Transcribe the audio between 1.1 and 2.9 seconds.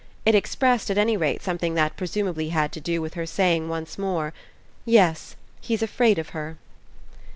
rate something that presumably had to